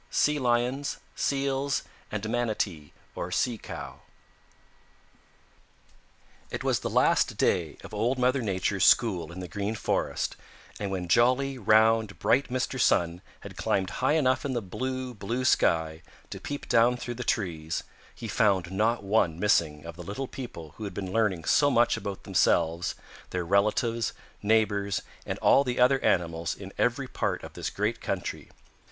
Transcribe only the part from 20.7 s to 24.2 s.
who had been learning so much about themselves, their relatives,